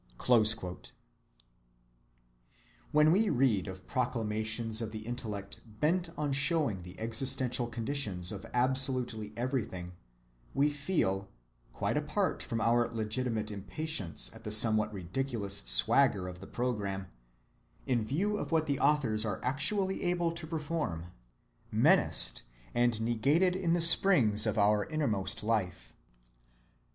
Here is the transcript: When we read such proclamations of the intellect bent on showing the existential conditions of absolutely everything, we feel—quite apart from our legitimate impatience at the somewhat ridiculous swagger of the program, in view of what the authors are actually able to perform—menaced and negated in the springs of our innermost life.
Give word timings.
When 2.91 3.11
we 3.11 3.29
read 3.29 3.67
such 3.67 3.85
proclamations 3.85 4.81
of 4.81 4.91
the 4.91 5.05
intellect 5.05 5.61
bent 5.63 6.09
on 6.17 6.33
showing 6.33 6.81
the 6.81 6.99
existential 6.99 7.67
conditions 7.67 8.31
of 8.31 8.43
absolutely 8.51 9.31
everything, 9.37 9.91
we 10.55 10.71
feel—quite 10.71 11.97
apart 11.97 12.41
from 12.41 12.59
our 12.61 12.91
legitimate 12.91 13.51
impatience 13.51 14.31
at 14.33 14.43
the 14.43 14.49
somewhat 14.49 14.91
ridiculous 14.91 15.57
swagger 15.67 16.27
of 16.27 16.39
the 16.39 16.47
program, 16.47 17.05
in 17.85 18.03
view 18.03 18.37
of 18.37 18.51
what 18.51 18.65
the 18.65 18.79
authors 18.79 19.23
are 19.23 19.39
actually 19.43 20.01
able 20.01 20.31
to 20.31 20.47
perform—menaced 20.47 22.41
and 22.73 22.99
negated 23.01 23.55
in 23.55 23.73
the 23.73 23.81
springs 23.81 24.47
of 24.47 24.57
our 24.57 24.85
innermost 24.85 25.43
life. 25.43 25.93